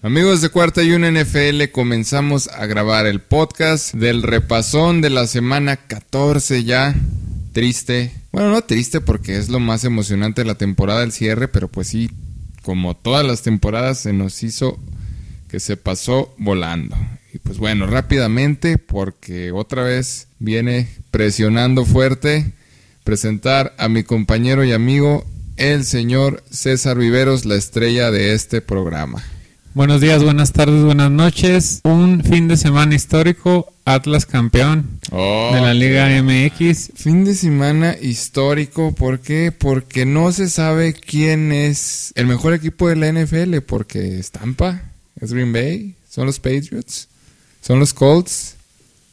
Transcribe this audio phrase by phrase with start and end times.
[0.00, 5.26] Amigos de Cuarta y Una NFL, comenzamos a grabar el podcast del repasón de la
[5.26, 6.94] semana 14 ya.
[7.52, 8.12] Triste.
[8.30, 11.88] Bueno, no triste porque es lo más emocionante de la temporada del cierre, pero pues
[11.88, 12.12] sí,
[12.62, 14.78] como todas las temporadas se nos hizo
[15.48, 16.96] que se pasó volando.
[17.34, 22.52] Y pues bueno, rápidamente, porque otra vez viene presionando fuerte,
[23.02, 25.26] presentar a mi compañero y amigo,
[25.56, 29.24] el señor César Viveros, la estrella de este programa.
[29.78, 31.82] Buenos días, buenas tardes, buenas noches.
[31.84, 36.90] Un fin de semana histórico, Atlas campeón Oh, de la Liga MX.
[36.96, 39.52] Fin de semana histórico, ¿por qué?
[39.56, 44.82] Porque no se sabe quién es el mejor equipo de la NFL, porque es Tampa,
[45.20, 47.06] es Green Bay, son los Patriots,
[47.62, 48.56] son los Colts,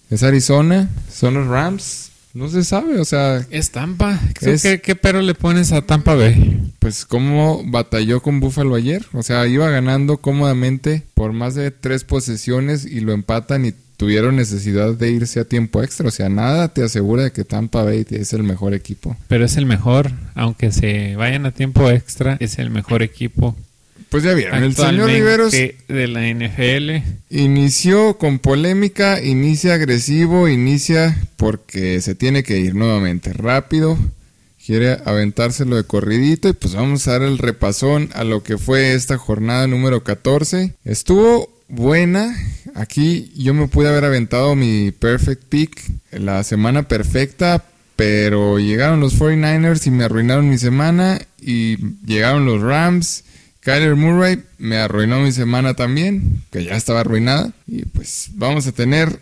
[0.09, 4.20] es Arizona, son los Rams, no se sabe, o sea, Es Tampa.
[4.41, 6.61] Es- ¿Qué, qué pero le pones a Tampa Bay?
[6.80, 12.03] pues cómo batalló con Buffalo ayer, o sea, iba ganando cómodamente por más de tres
[12.03, 16.67] posesiones y lo empatan y tuvieron necesidad de irse a tiempo extra, o sea, nada
[16.73, 19.16] te asegura de que Tampa Bay es el mejor equipo.
[19.30, 23.56] Pero es el mejor, aunque se vayan a tiempo extra, es el mejor equipo
[24.09, 27.03] Pues ya vieron, el señor Riveros de la NFL.
[27.30, 33.97] inició con polémica, inicia agresivo, inicia porque se tiene que ir nuevamente rápido,
[34.66, 38.94] quiere aventárselo de corridito y pues vamos a dar el repasón a lo que fue
[38.94, 40.73] esta jornada número 14.
[40.86, 42.36] Estuvo buena,
[42.73, 45.81] aquí yo me pude haber aventado mi perfect pick,
[46.12, 52.62] la semana perfecta, pero llegaron los 49ers y me arruinaron mi semana y llegaron los
[52.62, 53.23] Rams.
[53.66, 57.52] Kyler Murray me arruinó mi semana también, que ya estaba arruinada.
[57.66, 59.19] Y pues vamos a tener,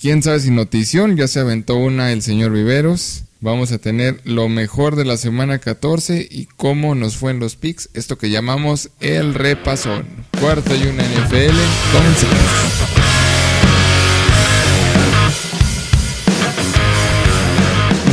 [0.00, 3.24] quién sabe si notición, ya se aventó una el señor Viveros.
[3.40, 7.56] Vamos a tener lo mejor de la semana 14 y cómo nos fue en los
[7.56, 10.06] picks, esto que llamamos el repasón.
[10.38, 11.56] Cuarta y una NFL,
[11.92, 12.38] comencemos.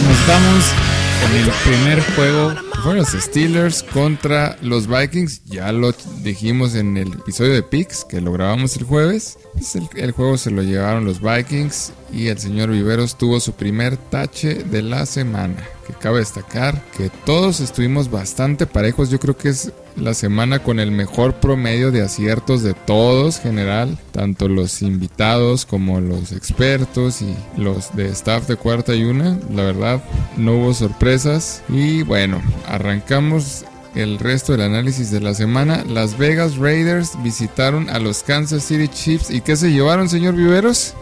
[0.07, 0.87] Nos vamos
[1.35, 2.55] el primer juego.
[2.95, 5.43] Los Steelers contra los Vikings.
[5.45, 5.91] Ya lo
[6.23, 9.37] dijimos en el episodio de Picks que lo grabamos el jueves.
[9.53, 13.97] Pues el juego se lo llevaron los Vikings y el señor Viveros tuvo su primer
[13.97, 15.55] tache de la semana.
[15.85, 19.09] Que cabe destacar que todos estuvimos bastante parejos.
[19.09, 23.97] Yo creo que es la semana con el mejor promedio de aciertos de todos general.
[24.11, 29.39] Tanto los invitados como los expertos y los de staff de cuarta y una.
[29.53, 30.03] La verdad,
[30.35, 31.63] no hubo sorpresas.
[31.69, 33.63] Y bueno, arrancamos
[33.95, 35.83] el resto del análisis de la semana.
[35.87, 39.31] Las Vegas Raiders visitaron a los Kansas City Chiefs.
[39.31, 40.95] ¿Y qué se llevaron, señor Viveros?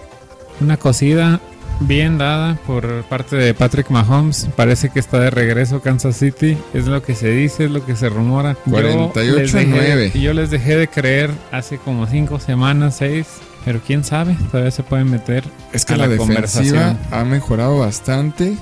[0.62, 1.40] Una cosida
[1.82, 4.48] bien dada por parte de Patrick Mahomes.
[4.56, 6.58] Parece que está de regreso a Kansas City.
[6.74, 8.54] Es lo que se dice, es lo que se rumora.
[8.66, 10.12] Yo 48 les dejé- 9.
[10.14, 13.28] Y yo les dejé de creer hace como cinco semanas, seis.
[13.66, 17.00] Pero quién sabe, todavía se pueden meter Es que a la, la defensiva conversación.
[17.12, 18.56] ha mejorado bastante.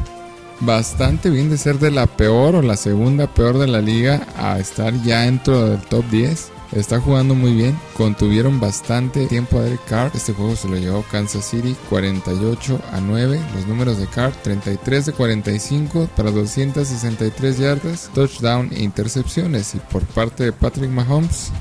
[0.62, 4.60] Bastante bien de ser de la peor o la segunda peor de la liga a
[4.60, 6.52] estar ya dentro del top 10.
[6.76, 7.78] Está jugando muy bien.
[7.96, 10.12] Contuvieron bastante tiempo a Derek Carr.
[10.16, 13.40] Este juego se lo llevó Kansas City 48 a 9.
[13.56, 19.76] Los números de Carr 33 de 45 para 263 yardas, touchdown e intercepciones.
[19.76, 21.52] Y por parte de Patrick Mahomes,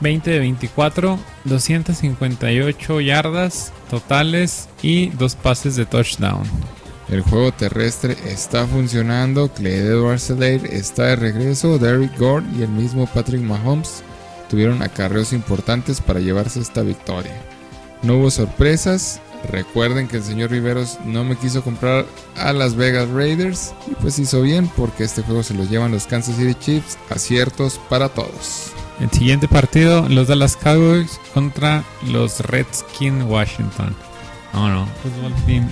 [0.00, 6.42] 20 de 24, 258 yardas totales y dos pases de touchdown.
[7.08, 13.06] El juego terrestre está funcionando, Clyde edwards está de regreso, Derrick Gore y el mismo
[13.06, 14.04] Patrick Mahomes
[14.50, 17.32] tuvieron acarreos importantes para llevarse esta victoria.
[18.02, 22.04] No hubo sorpresas, recuerden que el señor Riveros no me quiso comprar
[22.36, 26.06] a las Vegas Raiders y pues hizo bien porque este juego se lo llevan los
[26.06, 28.72] Kansas City Chiefs, aciertos para todos.
[29.00, 33.94] El siguiente partido, los Dallas Cowboys contra los Redskins Washington.
[34.52, 35.70] No, no, fútbol team.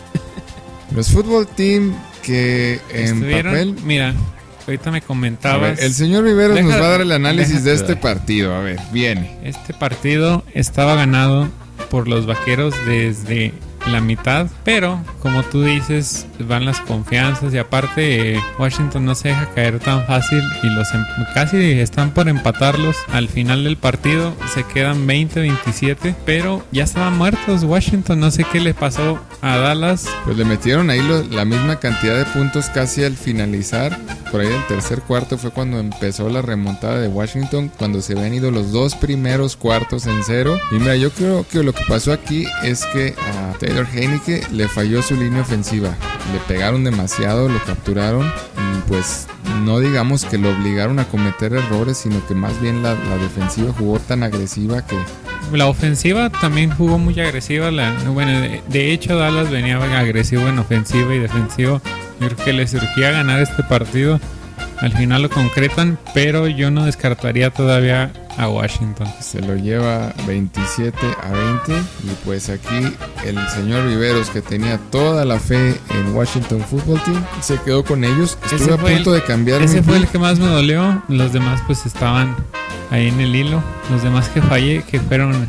[0.95, 3.77] Los fútbol team que en Estuvieron- papel...
[3.85, 4.15] Mira,
[4.69, 5.77] ahorita me comentabas.
[5.77, 8.55] ver, el señor Riveros Deja- nos va a dar el análisis de este partido.
[8.55, 9.37] A ver, viene.
[9.43, 11.49] Este partido estaba ganado
[11.91, 13.53] por los vaqueros desde
[13.93, 19.29] la mitad, pero como tú dices, van las confianzas y aparte eh, Washington no se
[19.29, 21.05] deja caer tan fácil y los em-
[21.35, 22.97] casi están por empatarlos.
[23.13, 28.61] Al final del partido se quedan 20-27, pero ya estaban muertos Washington, no sé qué
[28.61, 30.07] le pasó a Dallas.
[30.25, 31.01] Pues le metieron ahí
[31.31, 33.97] la misma cantidad de puntos casi al finalizar.
[34.31, 38.35] Por ahí el tercer cuarto fue cuando empezó la remontada de Washington, cuando se habían
[38.35, 40.59] ido los dos primeros cuartos en cero.
[40.71, 44.69] Y mira, yo creo que lo que pasó aquí es que a Taylor Heineke le
[44.69, 45.91] falló su línea ofensiva.
[46.33, 49.27] Le pegaron demasiado, lo capturaron y pues
[49.65, 53.73] no digamos que lo obligaron a cometer errores, sino que más bien la, la defensiva
[53.77, 54.97] jugó tan agresiva que
[55.53, 57.71] La ofensiva también jugó muy agresiva.
[57.71, 61.81] La, bueno, de, de hecho Dallas venía agresivo en ofensiva y defensivo.
[62.21, 64.21] Yo creo que le surgía ganar este partido.
[64.79, 69.09] Al final lo concretan, pero yo no descartaría todavía a Washington.
[69.21, 71.73] se lo lleva 27 a 20
[72.05, 72.93] y pues aquí
[73.27, 78.05] el señor Riveros que tenía toda la fe en Washington Football Team se quedó con
[78.05, 78.39] ellos.
[78.47, 81.03] Ese Estuve a punto el- de cambiar Ese mi fue el que más me dolió.
[81.09, 82.37] Los demás pues estaban
[82.91, 83.63] ahí en el hilo.
[83.91, 85.49] Los demás que fallé, que fueron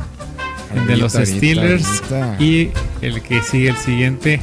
[0.75, 2.43] el de los Ahorita, Steelers ahorita.
[2.43, 2.71] y
[3.01, 4.41] el que sigue el siguiente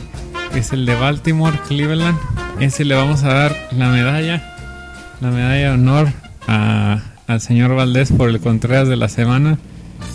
[0.54, 2.18] es el de Baltimore, Cleveland.
[2.60, 4.54] Ese le vamos a dar la medalla,
[5.20, 6.08] la medalla de honor
[6.48, 9.58] a- al señor Valdés por el Contreras de la semana.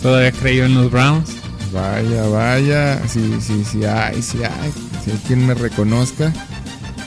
[0.02, 1.30] Todavía creyó en los Browns.
[1.72, 4.72] Vaya, vaya, sí, sí, sí hay, sí hay.
[5.04, 6.32] Si hay quien me reconozca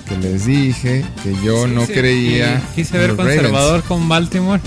[0.10, 2.62] que les dije que yo no Sí, creía.
[2.76, 4.62] Quise ver conservador con Baltimore.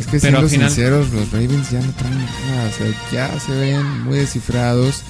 [0.00, 2.68] Es que siendo final- sinceros, los Ravens ya no traen nada.
[2.68, 2.86] O sea,
[3.32, 5.02] ya se ven muy descifrados.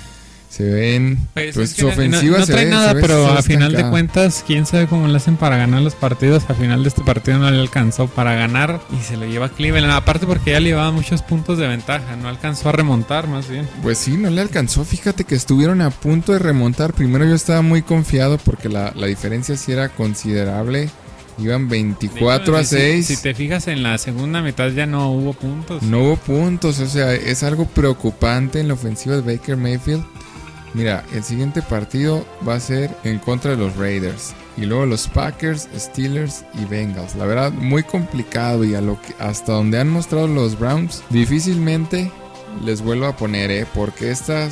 [0.50, 1.18] Se ven.
[1.34, 3.72] Pues, Pues, su ofensiva no, no se trae ve- nada, se ve- pero a final
[3.72, 6.44] de cuentas, quién sabe cómo le hacen para ganar los partidos.
[6.48, 9.92] A final de este partido no le alcanzó para ganar y se lo lleva Cleveland.
[9.92, 13.68] Aparte porque ya le llevaba muchos puntos de ventaja, no alcanzó a remontar más bien.
[13.82, 14.84] Pues sí, no le alcanzó.
[14.84, 16.92] Fíjate que estuvieron a punto de remontar.
[16.94, 20.88] Primero yo estaba muy confiado porque la, la diferencia sí era considerable.
[21.40, 23.06] Iban 24 De a hecho, si- 6.
[23.06, 25.82] Si, te fijas en la segunda mitad ya no hubo puntos.
[25.84, 30.04] No hubo puntos, o sea, es algo preocupante en la ofensiva de Baker Mayfield.
[30.74, 34.34] Mira, el siguiente partido va a ser en contra de los Raiders.
[34.56, 37.14] Y luego los Packers, Steelers y Bengals.
[37.14, 42.10] La verdad, muy complicado y a lo que, hasta donde han mostrado los Browns, difícilmente
[42.64, 43.66] les vuelvo a poner, ¿eh?
[43.74, 44.48] Porque esta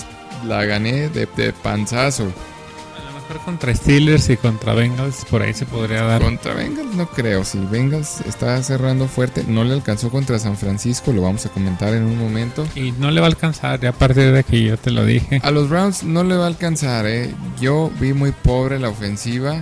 [0.46, 2.32] la gané de, de panzazo.
[3.28, 6.22] Mejor contra Steelers y contra Bengals, por ahí se podría dar.
[6.22, 7.42] Contra Bengals no creo.
[7.44, 11.92] Si Bengals está cerrando fuerte, no le alcanzó contra San Francisco, lo vamos a comentar
[11.92, 12.64] en un momento.
[12.76, 15.40] Y no le va a alcanzar, ya a partir de que yo te lo dije.
[15.42, 17.34] A los Browns no le va a alcanzar, ¿eh?
[17.60, 19.60] Yo vi muy pobre la ofensiva.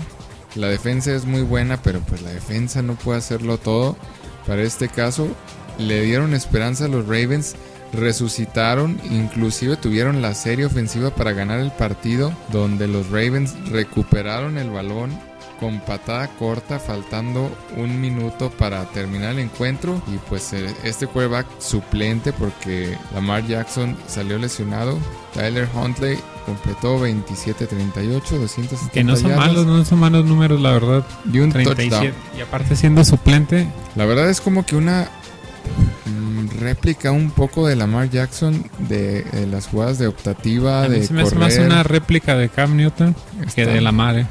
[0.57, 3.97] La defensa es muy buena, pero pues la defensa no puede hacerlo todo.
[4.47, 5.27] Para este caso,
[5.79, 7.57] le dieron esperanza a los Ravens.
[7.99, 14.71] Resucitaron, inclusive tuvieron la serie ofensiva para ganar el partido, donde los Ravens recuperaron el
[14.71, 15.11] balón
[15.61, 20.03] con patada corta, faltando un minuto para terminar el encuentro.
[20.13, 24.99] Y pues eh, este quarterback suplente, porque Lamar Jackson salió lesionado.
[25.33, 30.73] Tyler Huntley completó 27-38, 270 Que no son yardas malos, no son malos números, la
[30.73, 31.05] verdad.
[31.33, 31.89] y un 37.
[31.89, 32.15] touchdown.
[32.37, 35.09] Y aparte siendo suplente, La verdad es como que una
[36.65, 41.07] réplica un poco de Lamar Jackson de, de las jugadas de optativa, a mí de
[41.07, 43.15] se me hace más una réplica de Cam Newton
[43.55, 44.27] que de la madre.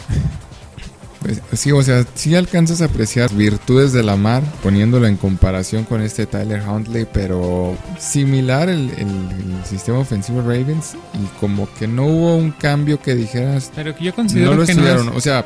[1.22, 6.02] Pues, sí, o sea, sí alcanzas a apreciar virtudes de Lamar poniéndolo en comparación con
[6.02, 12.08] este Tyler Huntley, pero similar el, el- el sistema ofensivo Ravens y como que no
[12.08, 15.10] hubo un cambio que dijeras Pero que yo considero no lo que no estudiaron.
[15.12, 15.46] es- O sea,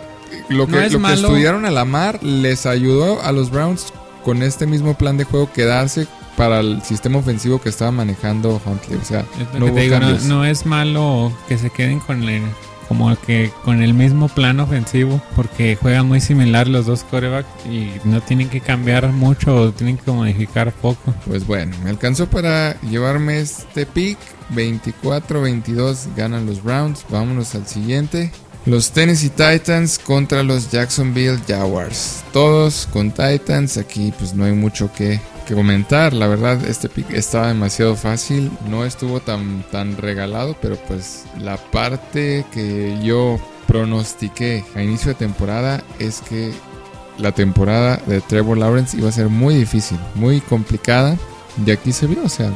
[0.50, 3.94] lo no que, es lo que estudiaron a Lamar les ayudó a los Browns
[4.24, 6.07] con este mismo plan de juego quedarse
[6.38, 9.00] para el sistema ofensivo que estaba manejando Huntley.
[9.00, 9.25] O sea,
[9.60, 12.44] hubo digo, no es malo que se queden con el
[12.88, 17.92] como que con el mismo plan ofensivo porque juegan muy similar los dos corebacks y
[18.06, 21.13] no tienen que cambiar mucho o tienen que modificar poco.
[21.25, 24.18] Pues bueno, me alcanzó para llevarme este pick.
[24.54, 27.06] 24-22 ganan los Browns.
[27.10, 28.32] Vámonos al siguiente.
[28.65, 32.24] Los Tennessee Titans contra los Jacksonville Jaguars.
[32.32, 33.77] Todos con Titans.
[33.77, 36.13] Aquí pues no hay mucho que, que comentar.
[36.13, 38.51] La verdad este pick estaba demasiado fácil.
[38.70, 40.56] No estuvo tan, tan regalado.
[40.62, 46.54] Pero pues la parte que yo pronostiqué a inicio de temporada es que
[47.18, 51.18] la temporada de Trevor Lawrence iba a ser muy difícil, muy complicada.
[51.66, 52.51] Y aquí se vio, o sea,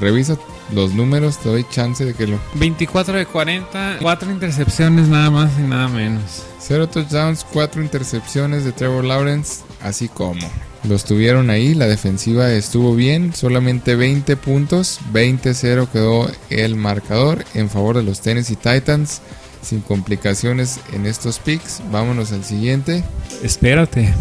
[0.00, 0.36] revisa
[0.72, 2.38] los números, te doy chance de que lo...
[2.54, 6.44] 24 de 40, 4 intercepciones nada más y nada menos.
[6.58, 10.46] Cero touchdowns, cuatro intercepciones de Trevor Lawrence, así como.
[10.84, 17.68] Los tuvieron ahí, la defensiva estuvo bien, solamente 20 puntos, 20-0 quedó el marcador en
[17.68, 19.20] favor de los Tennessee Titans,
[19.62, 21.82] sin complicaciones en estos picks.
[21.92, 23.04] Vámonos al siguiente.
[23.42, 24.14] Espérate,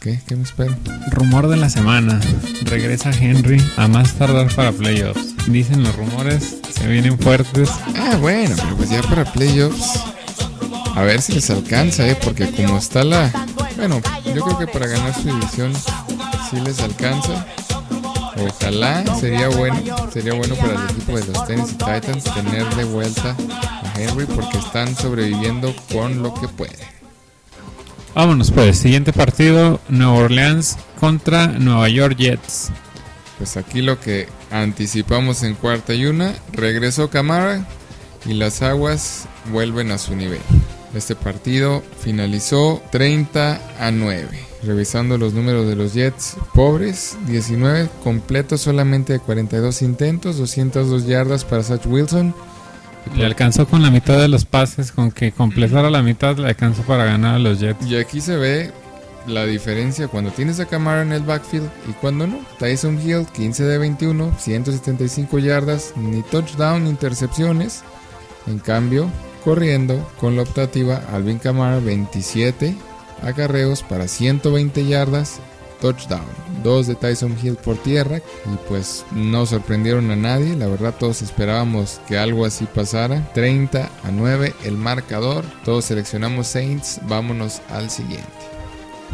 [0.00, 0.20] ¿Qué?
[0.26, 0.74] ¿Qué me espero?
[1.10, 2.20] rumor de la semana.
[2.62, 5.34] Regresa Henry a más tardar para playoffs.
[5.48, 7.70] Dicen los rumores, se vienen fuertes.
[7.96, 10.00] Ah, bueno, pero pues ya para playoffs.
[10.96, 12.16] A ver si les alcanza, ¿eh?
[12.24, 13.30] Porque como está la...
[13.76, 15.74] Bueno, yo creo que para ganar su división
[16.50, 17.46] sí les alcanza.
[18.38, 19.76] Ojalá sería bueno,
[20.10, 23.36] sería bueno para el equipo de los Tennessee Titans tener de vuelta
[23.82, 26.76] a Henry porque están sobreviviendo con lo que pueden.
[28.14, 32.70] Vámonos pues, siguiente partido, Nueva Orleans contra Nueva York Jets.
[33.36, 37.66] Pues aquí lo que anticipamos en cuarta y una, regresó Camara
[38.24, 40.40] y las aguas vuelven a su nivel.
[40.96, 44.28] Este partido finalizó 30 a 9.
[44.62, 51.44] Revisando los números de los Jets, pobres, 19 completos solamente de 42 intentos, 202 yardas
[51.44, 52.34] para Zach Wilson.
[53.14, 56.82] Le alcanzó con la mitad de los pases, con que completara la mitad le alcanzó
[56.82, 57.86] para ganar a los Jets.
[57.86, 58.72] Y aquí se ve
[59.26, 62.38] la diferencia cuando tienes a Camara en el backfield y cuando no.
[62.58, 67.82] Tyson Hill, 15 de 21, 175 yardas, ni touchdown ni intercepciones.
[68.46, 69.10] En cambio,
[69.46, 72.74] corriendo con la optativa, Alvin Camara, 27
[73.22, 75.38] acarreos para 120 yardas,
[75.80, 76.26] touchdown.
[76.64, 80.56] Dos de Tyson Hill por tierra y pues no sorprendieron a nadie.
[80.56, 83.30] La verdad todos esperábamos que algo así pasara.
[83.34, 85.44] 30 a 9 el marcador.
[85.64, 86.98] Todos seleccionamos Saints.
[87.06, 88.26] Vámonos al siguiente.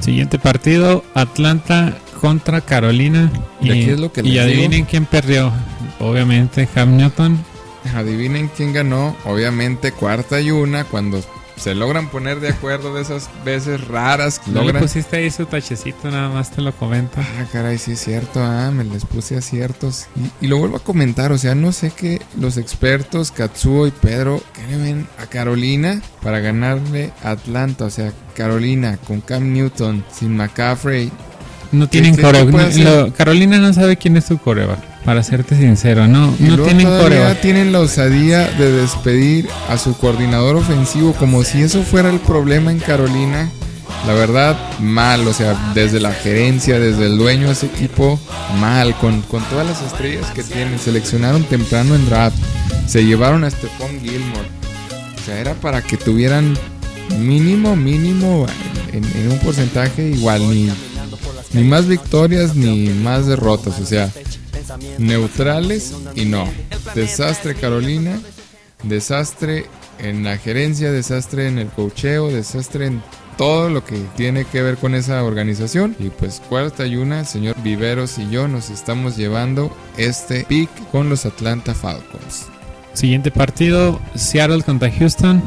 [0.01, 3.31] Siguiente partido, Atlanta contra Carolina.
[3.61, 4.87] Y, aquí es lo que y adivinen digo.
[4.89, 5.53] quién perdió.
[6.01, 7.52] Obviamente Cam Newton.
[7.95, 9.17] Adivinen quién ganó.
[9.25, 11.23] Obviamente cuarta y una cuando
[11.57, 14.83] se logran poner de acuerdo de esas veces raras que le logran...
[14.83, 17.19] pusiste ahí su tachecito, nada más te lo comento.
[17.21, 20.07] Ah, caray, sí es cierto, ah, me les puse aciertos.
[20.41, 23.93] Y, y lo vuelvo a comentar, o sea, no sé qué los expertos, Katsuo y
[23.93, 27.85] Pedro, ¿qué le ven a Carolina para ganarle a Atlanta?
[27.85, 31.13] O sea, Carolina con Cam Newton, sin McCaffrey.
[31.71, 33.17] No tienen ¿Qué- qué puede coreback.
[33.17, 34.92] Carolina no sabe quién es su coreback.
[35.05, 37.41] Para serte sincero, no, Y no luego tienen coreback.
[37.41, 42.71] tienen la osadía de despedir a su coordinador ofensivo como si eso fuera el problema
[42.71, 43.51] en Carolina.
[44.07, 48.19] La verdad, mal, o sea, desde la gerencia, desde el dueño de ese equipo,
[48.61, 50.79] mal, con, con todas las estrellas que tienen.
[50.79, 52.37] Seleccionaron temprano en draft,
[52.87, 54.49] se llevaron a Stephon Gilmore.
[55.21, 56.57] O sea, era para que tuvieran
[57.19, 58.47] mínimo, mínimo,
[58.93, 60.69] en, en un porcentaje igual, ni,
[61.53, 63.79] ni más victorias ni más derrotas.
[63.81, 64.11] O sea,
[64.99, 66.49] neutrales y no.
[66.95, 68.19] Desastre Carolina,
[68.83, 69.67] desastre
[69.99, 73.03] en la gerencia, desastre en el cocheo, desastre en
[73.37, 75.97] todo lo que tiene que ver con esa organización.
[75.99, 81.09] Y pues cuarta y una, señor Viveros y yo nos estamos llevando este pick con
[81.09, 82.47] los Atlanta Falcons.
[82.95, 85.43] Siguiente partido, Seattle contra Houston.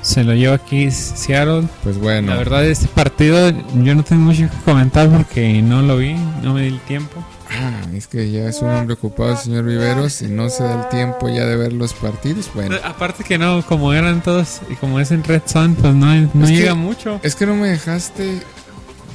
[0.00, 1.64] Se lo lleva aquí Seattle.
[1.82, 3.50] Pues bueno, La verdad, este partido
[3.82, 7.24] yo no tengo mucho que comentar porque no lo vi, no me di el tiempo.
[7.58, 10.88] Ah, es que ya es un hombre ocupado señor Viveros y no se da el
[10.88, 12.50] tiempo ya de ver los partidos.
[12.54, 16.14] Bueno, Aparte que no, como eran todos y como es en Red Zone, pues no,
[16.14, 17.20] no Es que- llega mucho.
[17.22, 18.40] Es que no me dejaste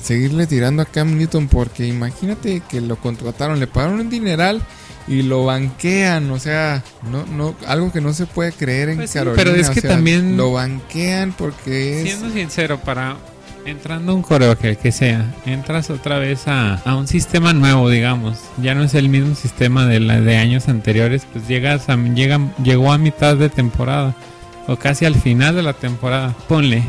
[0.03, 4.61] seguirle tirando a Cam Newton porque imagínate que lo contrataron, le pagaron un dineral
[5.07, 9.09] y lo banquean, o sea, no, no, algo que no se puede creer en Pues
[9.11, 9.43] sí, Carolina.
[9.43, 13.17] pero es o que sea, también- lo banquean porque es Siendo sincero, para
[13.65, 18.37] entrando un coreback, el que sea, entras otra vez a, a un sistema nuevo, digamos.
[18.61, 22.39] Ya no es el mismo sistema de, la, de años anteriores, pues llegas a, llega,
[22.63, 24.15] llegó a mitad de temporada
[24.67, 26.35] o casi al final de la temporada.
[26.47, 26.83] Ponle,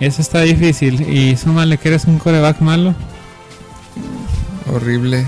[0.00, 2.94] eso está difícil y súmale que eres un coreback malo.
[4.72, 5.24] horrible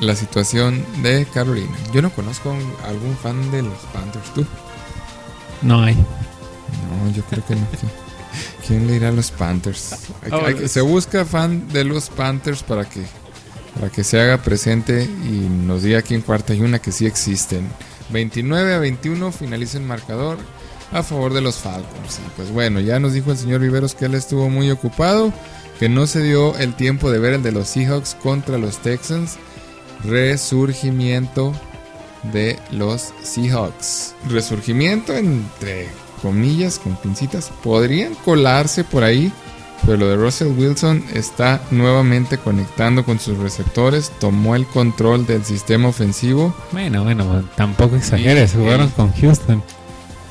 [0.00, 1.76] la situación de Carolina.
[1.92, 2.56] Yo no conozco
[2.86, 4.46] algún fan de los Panthers, ¿tú?
[5.62, 5.94] No hay.
[5.94, 7.66] No, yo creo que no.
[8.70, 9.94] ¿Qui- ¿Quién le irá a los Panthers?
[10.30, 13.02] Hay- se busca fan de los Panthers para que,
[13.74, 17.06] para que se haga presente y nos diga aquí en cuarta y una que sí
[17.06, 17.68] existen.
[18.10, 20.38] 29 a 21 finaliza el marcador
[20.92, 22.18] a favor de los Falcons.
[22.26, 25.32] Y pues bueno, ya nos dijo el señor Viveros que él estuvo muy ocupado,
[25.78, 29.36] que no se dio el tiempo de ver el de los Seahawks contra los Texans.
[30.04, 31.52] Resurgimiento
[32.32, 34.14] de los Seahawks.
[34.28, 35.88] Resurgimiento entre
[36.22, 37.50] comillas, con pincitas.
[37.62, 39.32] Podrían colarse por ahí,
[39.84, 44.12] pero lo de Russell Wilson está nuevamente conectando con sus receptores.
[44.20, 46.54] Tomó el control del sistema ofensivo.
[46.72, 49.62] Bueno, bueno, tampoco exageres, jugaron con Houston.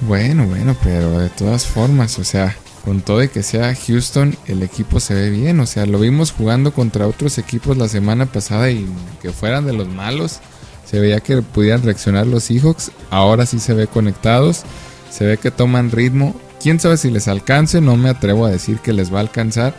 [0.01, 2.55] Bueno, bueno, pero de todas formas, o sea,
[2.86, 5.60] con todo y que sea Houston, el equipo se ve bien.
[5.60, 8.88] O sea, lo vimos jugando contra otros equipos la semana pasada y
[9.22, 10.39] que fueran de los malos.
[10.86, 12.91] Se veía que pudieran reaccionar los Seahawks.
[13.10, 14.63] Ahora sí se ve conectados.
[15.10, 16.36] Se ve que toman ritmo.
[16.62, 17.82] Quién sabe si les alcance.
[17.82, 19.74] No me atrevo a decir que les va a alcanzar.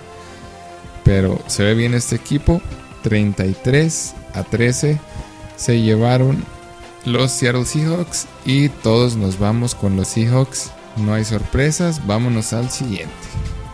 [1.04, 2.60] Pero se ve bien este equipo.
[3.02, 4.98] 33 a 13
[5.56, 6.44] se llevaron
[7.04, 10.70] los Seattle Seahawks y todos nos vamos con los Seahawks.
[10.96, 13.14] No hay sorpresas, vámonos al siguiente.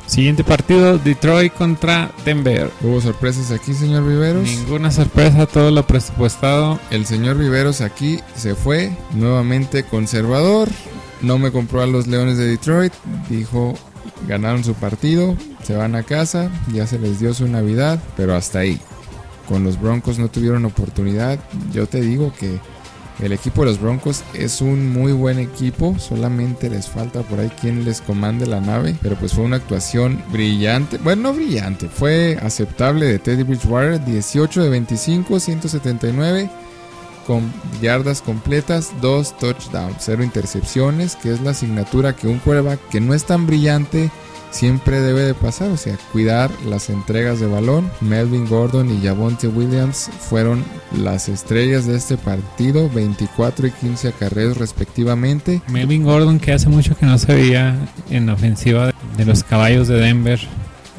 [0.07, 2.71] Siguiente partido, Detroit contra Denver.
[2.81, 4.45] ¿Hubo sorpresas aquí, señor Viveros?
[4.45, 6.79] Ninguna sorpresa, todo lo presupuestado.
[6.91, 10.69] El señor Viveros aquí se fue, nuevamente conservador.
[11.23, 12.93] No me compró a los Leones de Detroit.
[13.29, 13.75] Dijo,
[14.29, 18.61] ganaron su partido, se van a casa, ya se les dio su Navidad, pero hasta
[18.61, 18.81] ahí.
[19.49, 21.39] Con los Broncos no tuvieron oportunidad.
[21.73, 22.59] Yo te digo que
[23.21, 27.51] el equipo de los Broncos es un muy buen equipo, solamente les falta por ahí
[27.61, 32.39] quien les comande la nave, pero pues fue una actuación brillante, bueno, no brillante, fue
[32.43, 36.51] aceptable de Teddy Bridgewater, 18 de 25, 179
[37.27, 43.01] con yardas completas, dos touchdowns, cero intercepciones, que es la asignatura que un quarterback que
[43.01, 44.11] no es tan brillante
[44.51, 47.91] siempre debe de pasar, o sea, cuidar las entregas de balón.
[48.01, 50.65] Melvin Gordon y Javonte Williams fueron
[50.97, 55.61] las estrellas de este partido, 24 y 15 acarreos respectivamente.
[55.69, 57.77] Melvin Gordon que hace mucho que no se veía
[58.11, 60.41] en la ofensiva de los caballos de Denver.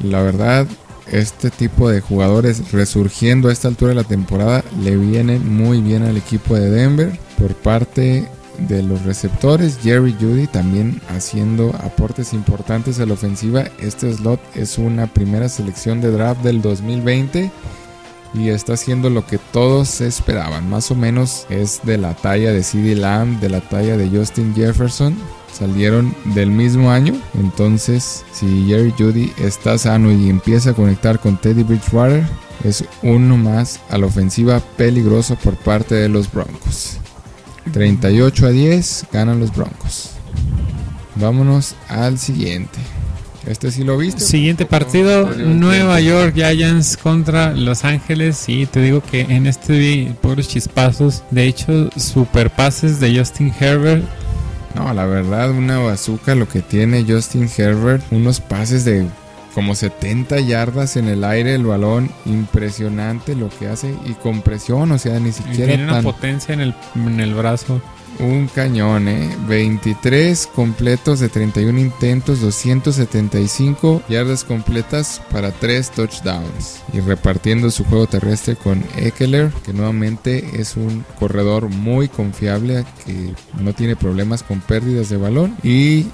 [0.02, 0.66] La verdad,
[1.12, 6.02] este tipo de jugadores resurgiendo a esta altura de la temporada le vienen muy bien
[6.02, 8.28] al equipo de Denver por parte
[8.66, 13.64] de los receptores, Jerry Judy también haciendo aportes importantes a la ofensiva.
[13.78, 17.50] Este slot es una primera selección de draft del 2020
[18.34, 20.68] y está haciendo lo que todos esperaban.
[20.68, 24.54] Más o menos es de la talla de CD Lamb, de la talla de Justin
[24.54, 25.16] Jefferson.
[25.52, 27.14] Salieron del mismo año.
[27.34, 32.24] Entonces, si Jerry Judy está sano y empieza a conectar con Teddy Bridgewater,
[32.64, 36.98] es uno más a la ofensiva peligroso por parte de los Broncos.
[37.72, 40.10] 38 a 10 ganan los Broncos.
[41.16, 42.78] Vámonos al siguiente.
[43.46, 44.20] Este sí lo viste.
[44.20, 48.44] Siguiente partido, Nueva York Giants contra Los Ángeles.
[48.46, 51.22] Y te digo que en este vi puros chispazos.
[51.30, 54.04] De hecho, super pases de Justin Herbert.
[54.78, 58.04] No, la verdad, una bazooka lo que tiene Justin Herbert.
[58.12, 59.08] Unos pases de
[59.52, 64.92] como 70 yardas en el aire el balón, impresionante lo que hace y con presión,
[64.92, 67.82] o sea, ni siquiera tiene una potencia en el, en el brazo.
[68.20, 69.30] Un cañón, ¿eh?
[69.46, 76.80] 23 completos de 31 intentos, 275 yardas completas para 3 touchdowns.
[76.92, 83.34] Y repartiendo su juego terrestre con Eckler, que nuevamente es un corredor muy confiable, que
[83.62, 85.56] no tiene problemas con pérdidas de balón.
[85.62, 86.06] Y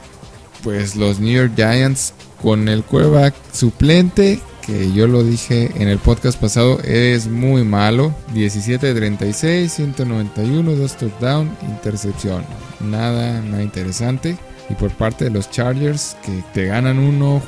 [0.63, 2.13] pues los New York Giants
[2.43, 8.15] con el quarterback suplente, que yo lo dije en el podcast pasado, es muy malo.
[8.33, 12.45] 17 de 36, 191, 2 touchdown, intercepción.
[12.81, 14.37] Nada, nada interesante.
[14.71, 17.43] Y por parte de los Chargers, que te ganan uno,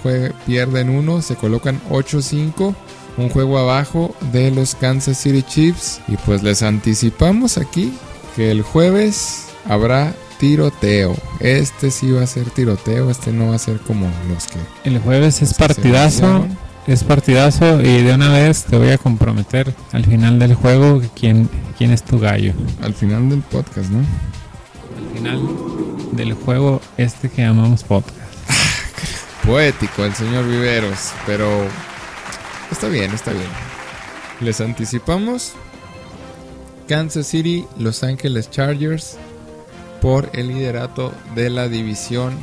[0.46, 2.74] pierden uno, se colocan 8-5
[3.16, 6.00] un juego abajo de los Kansas City Chiefs.
[6.08, 7.92] Y pues les anticipamos aquí
[8.34, 11.16] que el jueves habrá tiroteo.
[11.40, 14.58] Este sí va a ser tiroteo, este no va a ser como los que...
[14.84, 16.46] El jueves es partidazo,
[16.86, 21.48] es partidazo y de una vez te voy a comprometer al final del juego quién,
[21.76, 22.52] quién es tu gallo.
[22.80, 23.98] Al final del podcast, ¿no?
[23.98, 25.40] Al final
[26.12, 28.18] del juego este que llamamos podcast.
[29.44, 31.48] Poético el señor Viveros, pero
[32.70, 33.48] está bien, está bien.
[34.40, 35.54] Les anticipamos
[36.88, 39.16] Kansas City, Los Ángeles Chargers
[40.00, 42.38] por el liderato de la división.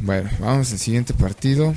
[0.00, 1.72] Bueno, vamos al siguiente partido.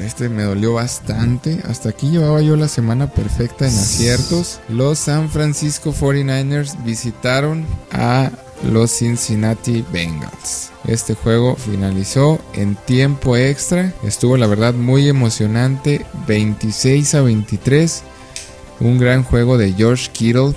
[0.00, 1.60] Este me dolió bastante.
[1.68, 4.60] Hasta aquí llevaba yo la semana perfecta en aciertos.
[4.68, 8.30] Los San Francisco 49ers visitaron a
[8.70, 10.70] los Cincinnati Bengals.
[10.86, 13.92] Este juego finalizó en tiempo extra.
[14.02, 16.04] Estuvo la verdad muy emocionante.
[16.26, 18.02] 26 a 23.
[18.80, 20.54] Un gran juego de George Kittle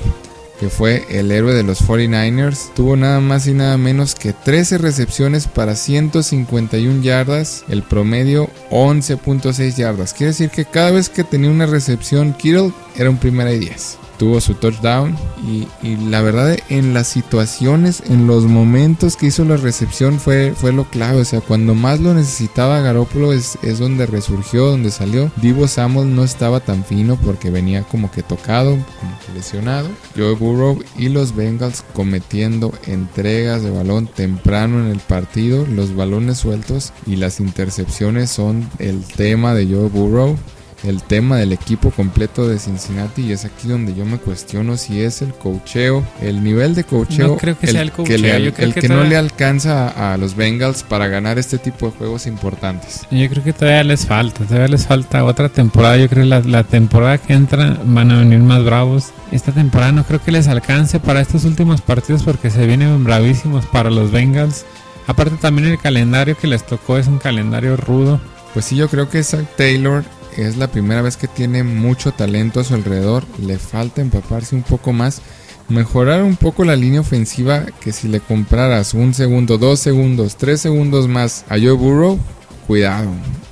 [0.63, 4.77] que fue el héroe de los 49ers, tuvo nada más y nada menos que 13
[4.77, 10.13] recepciones para 151 yardas, el promedio 11.6 yardas.
[10.13, 14.02] Quiere decir que cada vez que tenía una recepción Kittle era un primera y 10
[14.17, 15.67] tuvo su touchdown y,
[16.09, 20.85] la verdad en las situaciones, en los momentos que hizo la recepción fue, fue lo
[20.85, 25.31] clave, o sea, cuando más lo necesitaba Garoppolo es, es donde resurgió, donde salió.
[25.37, 29.89] Divo Samuel no estaba tan fino porque venía como que tocado, como que lesionado.
[30.15, 36.37] Joe Burrow y los Bengals cometiendo entregas de balón temprano en el partido, los balones
[36.37, 40.37] sueltos y las intercepciones son el tema de Joe Burrow
[40.83, 45.01] el tema del equipo completo de Cincinnati y es aquí donde yo me cuestiono si
[45.01, 48.89] es el cocheo, el nivel de cocheo, no creo que sea el, que, el que,
[48.89, 53.01] no le alcanza a los Bengals para ganar este tipo de juegos importantes.
[53.11, 56.39] Yo creo que todavía les falta, todavía les falta otra temporada, yo creo que la,
[56.41, 59.11] la temporada que entra van a venir más bravos.
[59.31, 63.65] Esta temporada no creo que les alcance para estos últimos partidos porque se vienen bravísimos
[63.65, 64.65] para los Bengals.
[65.07, 68.21] Aparte también el calendario que les tocó es un calendario rudo.
[68.53, 70.03] Pues sí, yo creo que Zach Taylor
[70.37, 73.25] es la primera vez que tiene mucho talento a su alrededor.
[73.39, 75.21] Le falta empaparse un poco más.
[75.69, 80.61] Mejorar un poco la línea ofensiva que si le compraras un segundo, dos segundos, tres
[80.61, 82.19] segundos más a Joe Burrow,
[82.67, 83.09] cuidado.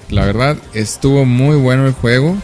[0.09, 2.35] la verdad estuvo muy bueno el juego.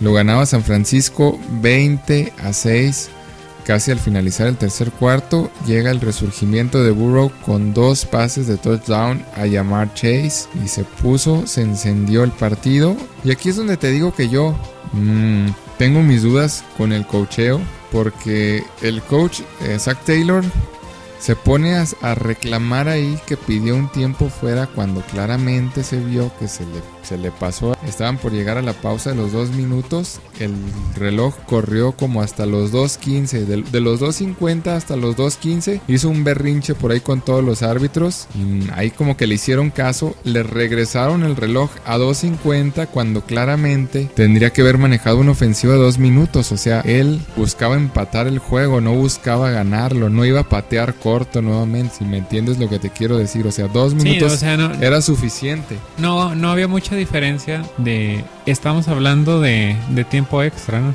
[0.00, 3.10] Lo ganaba San Francisco 20 a 6.
[3.68, 8.56] Casi al finalizar el tercer cuarto, llega el resurgimiento de Burrow con dos pases de
[8.56, 12.96] touchdown a llamar Chase y se puso, se encendió el partido.
[13.24, 14.56] Y aquí es donde te digo que yo
[14.94, 17.60] mmm, tengo mis dudas con el cocheo,
[17.92, 20.42] porque el coach eh, Zach Taylor
[21.20, 26.48] se pone a, reclamar ahí que pidió un tiempo fuera cuando claramente se vio que
[26.48, 27.76] se le, se le pasó.
[27.86, 30.20] Estaban por llegar a la pausa de los dos minutos.
[30.38, 30.54] El
[30.96, 33.44] reloj corrió como hasta los 2.15.
[33.46, 37.62] De, de los 2.50 hasta los 2.15 hizo un berrinche por ahí con todos los
[37.62, 38.26] árbitros.
[38.34, 40.14] Y ahí como que le hicieron caso.
[40.24, 45.80] Le regresaron el reloj a 2.50 cuando claramente tendría que haber manejado una ofensiva de
[45.80, 46.52] dos minutos.
[46.52, 51.40] O sea, él buscaba empatar el juego, no buscaba ganarlo, no iba a patear corto
[51.40, 53.46] nuevamente, si me entiendes lo que te quiero decir.
[53.46, 55.76] O sea, dos minutos era suficiente.
[55.96, 58.24] No, no había mucha diferencia de...
[58.46, 60.92] Estamos hablando de, de tiempo extra, ¿no?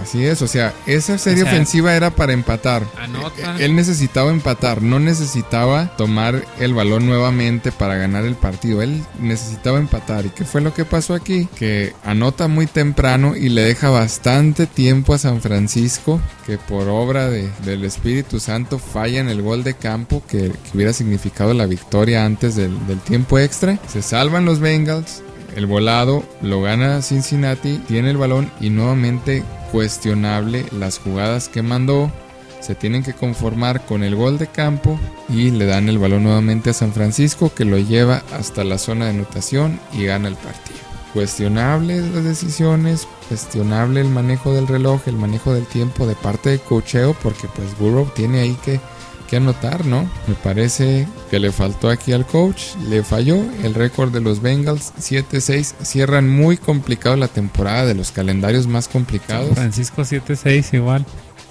[0.00, 2.84] Así es, o sea, esa serie ofensiva era para empatar.
[2.98, 3.56] Anota.
[3.58, 8.82] Él necesitaba empatar, no necesitaba tomar el balón nuevamente para ganar el partido.
[8.82, 10.26] Él necesitaba empatar.
[10.26, 11.48] ¿Y qué fue lo que pasó aquí?
[11.58, 17.30] Que anota muy temprano y le deja bastante tiempo a San Francisco, que por obra
[17.30, 22.24] de, del Espíritu Santo falla en el gol de campo que, hubiera significado la victoria
[22.24, 23.78] antes del, del tiempo extra.
[23.88, 25.22] Se salvan los Bengals,
[25.56, 29.42] el volado lo gana Cincinnati, tiene el balón y nuevamente
[29.72, 32.12] cuestionable las jugadas que mandó.
[32.60, 36.70] Se tienen que conformar con el gol de campo y le dan el balón nuevamente
[36.70, 40.78] a San Francisco que lo lleva hasta la zona de anotación y gana el partido.
[41.14, 46.58] Cuestionables las decisiones, cuestionable el manejo del reloj, el manejo del tiempo de parte de
[46.58, 48.78] cocheo porque pues Burrow tiene ahí que
[49.26, 50.08] que anotar, ¿no?
[50.26, 54.92] Me parece que le faltó aquí al coach, le falló el récord de los Bengals
[54.98, 59.48] 7-6, cierran muy complicado la temporada de los calendarios más complicados.
[59.48, 61.04] San Francisco 7-6 igual.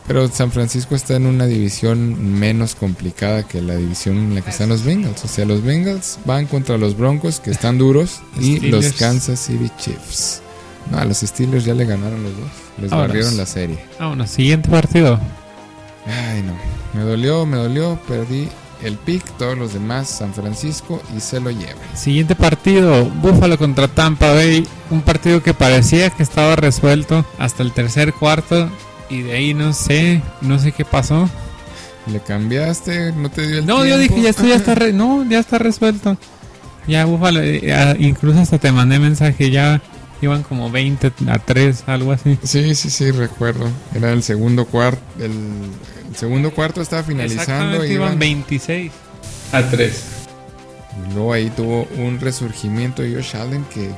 [0.08, 4.52] Pero San Francisco está en una división menos complicada que la división en la que
[4.52, 5.24] están los Bengals.
[5.26, 9.72] O sea, los Bengals van contra los Broncos que están duros y los Kansas City
[9.78, 10.42] Chiefs.
[10.92, 12.50] No, a los Steelers ya le ganaron los dos.
[12.80, 13.80] Les barrieron la serie.
[14.00, 15.20] Vámonos, siguiente partido.
[16.06, 16.54] Ay, no.
[16.94, 18.00] Me dolió, me dolió.
[18.08, 18.50] Perdí
[18.84, 21.78] el pick, todos los demás San Francisco y se lo llevan.
[21.96, 27.72] Siguiente partido, Buffalo contra Tampa Bay, un partido que parecía que estaba resuelto hasta el
[27.72, 28.70] tercer cuarto
[29.10, 31.30] y de ahí no sé, no sé qué pasó.
[32.08, 33.14] ¿Le cambiaste?
[33.14, 36.18] ¿No te dio el No, yo dije, ya esto ya está, no, ya está resuelto.
[36.88, 39.82] Ya Buffalo, eh, incluso hasta te mandé mensaje, ya
[40.26, 42.38] iban como 20 a 3, algo así.
[42.44, 43.70] Sí, sí, sí, recuerdo.
[43.94, 45.32] Era el segundo cuarto, el
[46.16, 47.86] segundo cuarto estaba finalizando.
[47.86, 48.92] y iban 26
[49.52, 50.04] a 3.
[51.10, 53.90] Y luego ahí tuvo un resurgimiento de Josh Allen que,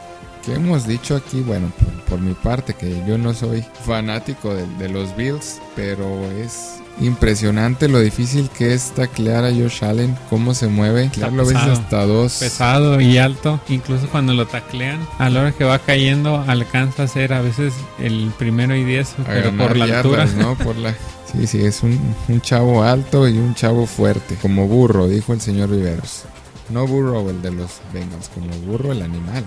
[0.46, 1.72] que hemos dicho aquí, bueno,
[2.10, 7.88] por, mi parte, que yo no soy fanático de, de los Bills, pero es impresionante
[7.88, 11.12] lo difícil que es taclear a Josh Allen, cómo se mueve.
[11.32, 12.34] lo ves hasta dos.
[12.40, 13.60] Pesado y alto.
[13.70, 17.74] Incluso cuando lo taclean, a la hora que va cayendo, alcanza a ser a veces
[18.00, 20.26] el primero y diez, pero por la altura.
[20.26, 20.56] ¿no?
[20.56, 20.94] Por la...
[21.28, 25.42] Sí, sí, es un, un, chavo alto y un chavo fuerte, como burro, dijo el
[25.42, 26.24] señor Viveros.
[26.70, 29.44] No burro el de los Bengals, como burro el animal.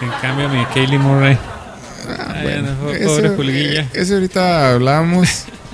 [0.00, 1.36] En cambio, mi Kaylee Murray.
[2.08, 5.46] Ah, bueno, ese, ese ahorita hablamos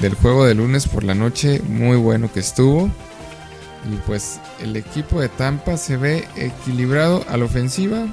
[0.00, 2.90] del juego de lunes por la noche, muy bueno que estuvo.
[3.90, 8.06] Y pues el equipo de Tampa se ve equilibrado a la ofensiva,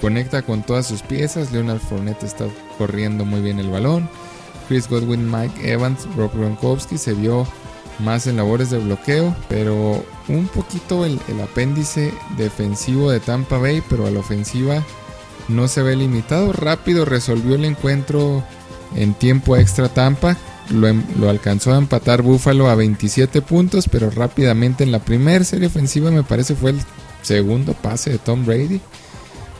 [0.00, 1.52] conecta con todas sus piezas.
[1.52, 4.08] Leonard Fournette está corriendo muy bien el balón.
[4.68, 7.46] Chris Godwin, Mike Evans, Rob Gronkowski se vio
[7.98, 13.82] más en labores de bloqueo, pero un poquito el, el apéndice defensivo de Tampa Bay,
[13.88, 14.82] pero a la ofensiva
[15.48, 16.52] no se ve limitado.
[16.52, 18.42] Rápido resolvió el encuentro
[18.94, 20.36] en tiempo extra Tampa
[20.70, 25.66] Em, lo, alcanzó a empatar Buffalo a 27 puntos, pero rápidamente en la primera serie
[25.66, 26.80] ofensiva me parece fue el
[27.22, 28.80] segundo pase de Tom Brady.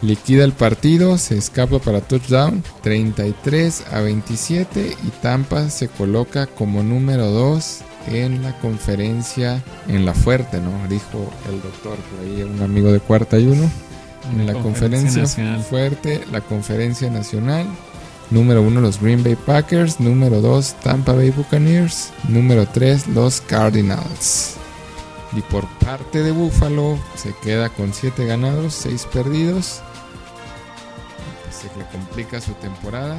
[0.00, 6.82] Liquida el partido, se escapa para touchdown, 33 a 27 y Tampa se coloca como
[6.82, 10.72] número 2 en la conferencia, en la fuerte, ¿no?
[10.88, 13.70] Dijo el doctor por ahí, un amigo de cuarta y uno.
[14.32, 15.26] En la conferencia
[15.68, 17.66] fuerte, la conferencia nacional
[18.32, 20.00] Número 1 los Green Bay Packers.
[20.00, 22.12] Número 2 Tampa Bay Buccaneers.
[22.28, 24.54] Número 3 los Cardinals.
[25.36, 29.82] Y por parte de Buffalo se queda con 7 ganados, 6 perdidos.
[31.50, 33.18] Se le complica su temporada.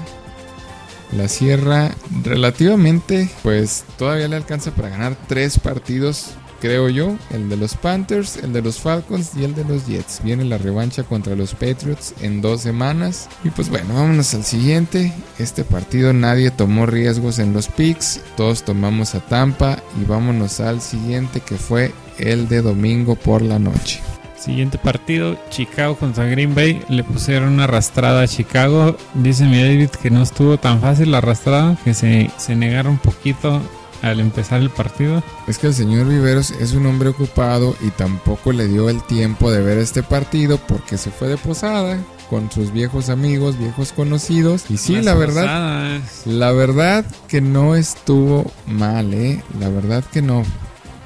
[1.12, 1.92] La cierra
[2.24, 6.32] relativamente, pues todavía le alcanza para ganar 3 partidos
[6.64, 10.22] creo yo, el de los Panthers, el de los Falcons y el de los Jets.
[10.24, 13.28] Viene la revancha contra los Patriots en dos semanas.
[13.44, 15.12] Y pues bueno, vámonos al siguiente.
[15.40, 20.80] Este partido nadie tomó riesgos en los picks, todos tomamos a Tampa y vámonos al
[20.80, 24.00] siguiente que fue el de domingo por la noche.
[24.38, 26.82] Siguiente partido, Chicago contra Green Bay.
[26.88, 28.96] Le pusieron una arrastrada a Chicago.
[29.16, 33.00] Dice mi David que no estuvo tan fácil la arrastrada, que se, se negaron un
[33.00, 33.62] poquito
[34.04, 35.24] al empezar el partido.
[35.48, 39.50] Es que el señor Viveros es un hombre ocupado y tampoco le dio el tiempo
[39.52, 41.98] de ver este partido porque se fue de posada
[42.30, 44.66] con sus viejos amigos, viejos conocidos.
[44.70, 46.22] Y sí, Las la verdad, posadas.
[46.26, 49.42] la verdad que no estuvo mal, ¿eh?
[49.60, 50.44] La verdad que no.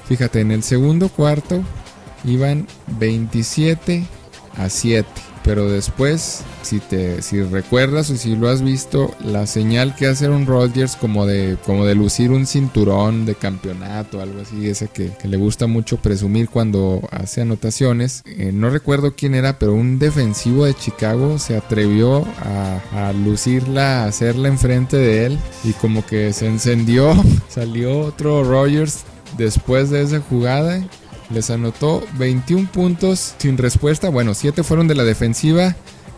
[0.07, 1.62] Fíjate, en el segundo cuarto
[2.23, 2.65] iban
[2.99, 4.05] 27
[4.57, 5.07] a 7.
[5.47, 10.27] Pero después, si te si recuerdas o si lo has visto, la señal que hace
[10.27, 15.27] un Rodgers como de, como de lucir un cinturón de campeonato, algo así, que, que
[15.29, 18.23] le gusta mucho presumir cuando hace anotaciones.
[18.25, 24.03] Eh, no recuerdo quién era, pero un defensivo de Chicago se atrevió a, a lucirla,
[24.03, 27.13] a hacerla enfrente de él y como que se encendió.
[27.47, 29.05] Salió otro Rodgers
[29.38, 30.83] después de esa jugada
[31.29, 34.09] les anotó 21 puntos sin respuesta.
[34.09, 35.75] Bueno, 7 fueron de la defensiva.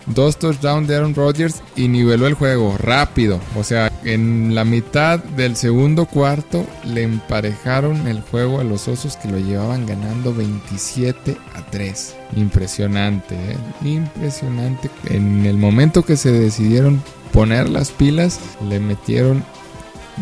[0.08, 3.40] 2 touchdowns de Aaron Rodgers y niveló el juego rápido.
[3.56, 9.18] O sea, en la mitad del segundo cuarto le emparejaron el juego a los osos
[9.18, 12.16] que lo llevaban ganando 27 a 3.
[12.38, 13.58] Impresionante, ¿eh?
[13.84, 14.90] Impresionante.
[15.10, 19.44] En el momento que se decidieron poner las pilas, le metieron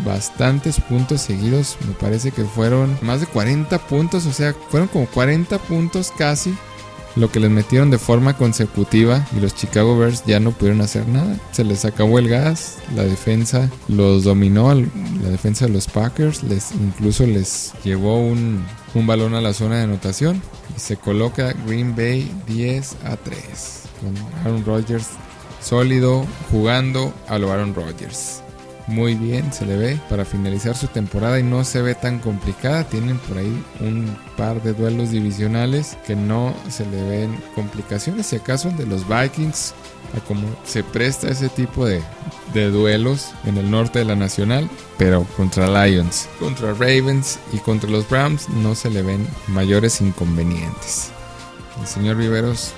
[0.04, 1.76] bastantes puntos seguidos.
[1.86, 6.54] Me parece que fueron más de 40 puntos, o sea, fueron como 40 puntos casi
[7.18, 11.08] lo que les metieron de forma consecutiva y los Chicago Bears ya no pudieron hacer
[11.08, 11.36] nada.
[11.52, 16.72] Se les acabó el gas, la defensa los dominó, la defensa de los Packers les
[16.72, 20.40] incluso les llevó un, un balón a la zona de anotación
[20.76, 25.08] y se coloca Green Bay 10 a 3 con Aaron Rodgers
[25.60, 28.42] sólido jugando a lo Aaron Rodgers
[28.88, 32.84] muy bien, se le ve para finalizar su temporada y no se ve tan complicada.
[32.84, 38.26] Tienen por ahí un par de duelos divisionales que no se le ven complicaciones.
[38.26, 39.74] Si acaso el de los Vikings,
[40.16, 42.02] a como se presta ese tipo de,
[42.54, 48.08] duelos en el norte de la nacional, pero contra Lions, contra Ravens y contra los
[48.08, 51.10] Browns no se le ven mayores inconvenientes.
[51.78, 52.72] El señor Viveros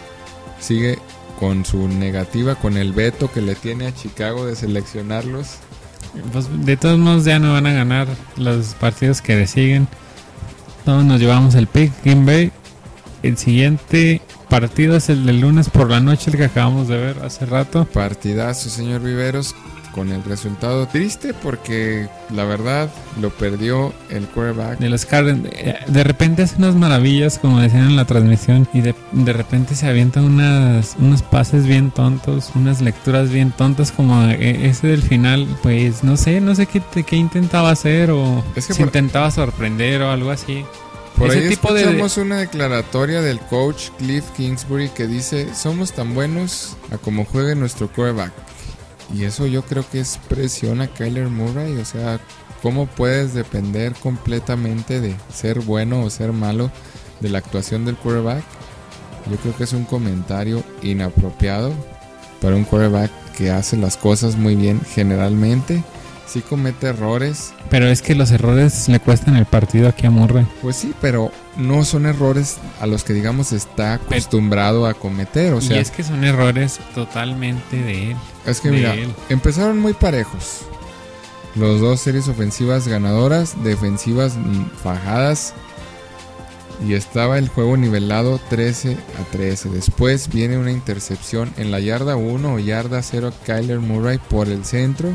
[0.59, 0.99] sigue
[1.39, 5.61] con su negativa, con el veto que le tiene a Chicago de seleccionarlos
[6.33, 9.89] Pues de todos modos ya no van a ganar los partidos que le siguen.
[10.85, 12.53] Todos nos llevamos el pick Green Bay.
[13.23, 17.19] El siguiente partido es el del lunes por la noche, el que acabamos de ver
[17.23, 17.85] hace rato.
[17.85, 19.55] Partidazo, señor Viveros,
[19.95, 22.89] con el resultado triste porque la verdad
[23.21, 24.79] lo perdió el quarterback.
[24.79, 25.49] De los Cardinals.
[25.53, 29.75] Eh, De repente hace unas maravillas, como decían en la transmisión, y de, de repente
[29.75, 35.03] se avientan unas, unos pases bien tontos, unas lecturas bien tontas, como eh, ese del
[35.03, 38.89] final, pues no sé, no sé qué, qué intentaba hacer o Es que si por-
[38.89, 40.65] intentaba sorprender o algo así.
[41.19, 45.93] Por Ese ahí tipo de- escuchamos una declaratoria del coach Cliff Kingsbury que dice, somos
[45.93, 48.33] tan buenos a como juegue nuestro quarterback.
[49.15, 51.77] Y eso yo creo que es presión a Kyler Murray.
[51.79, 52.21] O sea,
[52.63, 56.71] ¿cómo puedes depender completamente de ser bueno o ser malo
[57.21, 58.45] de la actuación del quarterback?
[59.31, 61.73] Yo creo que es un comentario inapropiado
[62.41, 65.83] para un quarterback que hace las cosas muy bien generalmente.
[66.31, 70.47] Sí comete errores, Pero es que los errores le cuestan el partido aquí a Murray.
[70.63, 75.55] Pues sí, pero no son errores a los que digamos está acostumbrado a cometer.
[75.55, 78.17] O sea, y es es que son errores totalmente de él.
[78.63, 79.13] que de mira, él.
[79.29, 80.61] empezaron muy parejos.
[81.57, 85.53] Los dos series ofensivas ganadoras, defensivas mm, fajadas.
[86.87, 89.69] Y estaba el juego nivelado 13 a 13.
[89.71, 94.49] Después viene una intercepción en la yarda 1 o yarda 0 a Kyler Murray por
[94.49, 95.11] el centro.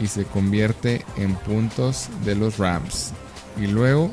[0.00, 3.12] Y se convierte en puntos de los Rams.
[3.60, 4.10] Y luego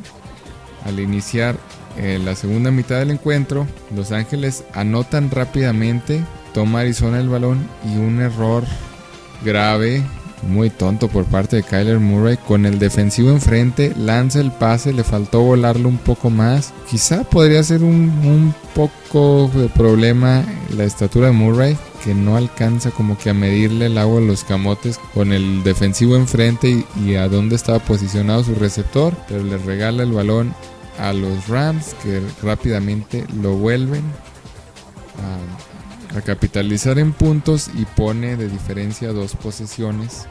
[0.86, 1.58] al iniciar
[1.98, 7.98] eh, la segunda mitad del encuentro, Los Ángeles anotan rápidamente, toma Arizona el balón y
[7.98, 8.63] un error
[9.43, 10.04] grave,
[10.50, 15.04] muy tonto por parte de Kyler Murray, con el defensivo enfrente, lanza el pase, le
[15.04, 16.74] faltó volarlo un poco más.
[16.89, 20.43] Quizá podría ser un, un poco de problema
[20.76, 24.44] la estatura de Murray, que no alcanza como que a medirle el agua a los
[24.44, 30.04] camotes con el defensivo enfrente y, a dónde estaba posicionado su receptor, pero le regala
[30.04, 30.54] el balón
[31.00, 34.04] a los Rams que rápidamente lo vuelven
[35.22, 40.28] a, capitalizar en puntos y pone de diferencia dos posesiones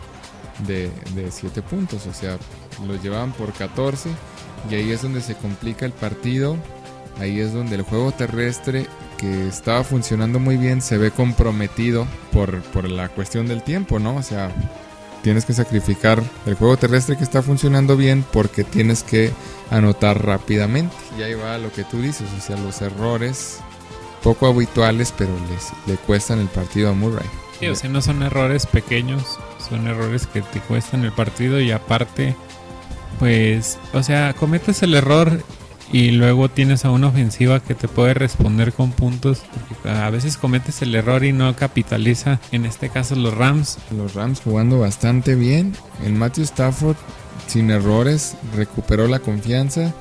[0.65, 0.93] de
[1.29, 2.07] 7 puntos.
[2.07, 2.39] O sea,
[2.87, 4.09] lo llevaban por 14
[4.71, 6.57] Y ahí es donde se complica el partido.
[7.19, 8.87] Ahí es donde el juego terrestre
[9.23, 14.17] que estaba funcionando muy bien se ve comprometido por, por la cuestión del tiempo, ¿no?
[14.17, 14.51] O sea,
[15.23, 19.31] tienes que sacrificar el juego terrestre que está funcionando bien porque tienes que
[19.71, 20.95] anotar rápidamente.
[21.17, 23.61] Y ahí va lo que tú dices, o sea, los errores
[24.25, 27.29] poco habituales, pero les le cuestan el partido a Murray.
[27.61, 31.71] Sí, o sea, no son errores pequeños, son errores que te cuestan el partido y
[31.71, 32.35] aparte,
[33.21, 35.45] pues, o sea, cometes el error
[35.93, 39.43] y luego tienes a una ofensiva que te puede responder con puntos.
[39.69, 42.41] Porque a veces cometes el error y no capitaliza.
[42.51, 43.79] En este caso los Rams.
[43.95, 45.75] Los Rams jugando bastante bien.
[46.05, 46.97] El Matthew Stafford
[47.47, 49.93] sin errores recuperó la confianza.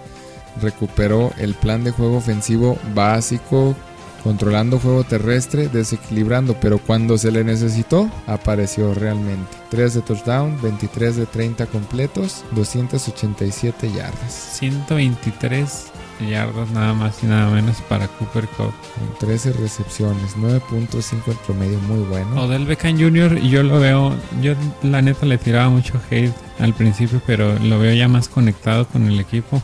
[0.61, 3.75] Recuperó el plan de juego ofensivo básico
[4.23, 9.49] controlando juego terrestre, desequilibrando, pero cuando se le necesitó, apareció realmente.
[9.69, 14.33] 3 de touchdown, 23 de 30 completos, 287 yardas.
[14.59, 15.91] 123
[16.29, 18.73] yardas nada más y nada menos para Cooper Cup.
[18.95, 22.41] Con 13 recepciones, 9.5 el promedio, muy bueno.
[22.41, 23.39] Odell Beckham Jr.
[23.39, 24.53] yo lo veo, yo
[24.83, 29.07] la neta le tiraba mucho hate al principio, pero lo veo ya más conectado con
[29.07, 29.61] el equipo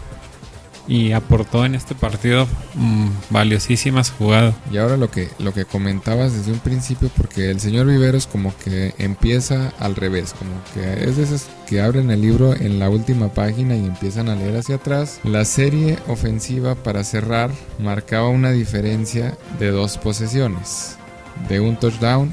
[0.88, 4.56] y aportó en este partido mmm, valiosísimas jugadas.
[4.72, 8.56] Y ahora lo que, lo que comentabas desde un principio, porque el señor Viveros como
[8.58, 12.90] que empieza al revés, como que es de esos que abren el libro en la
[12.90, 15.20] última página y empiezan a leer hacia atrás.
[15.24, 20.98] La serie ofensiva para cerrar marcaba una diferencia de dos posesiones,
[21.50, 22.32] de un touchdown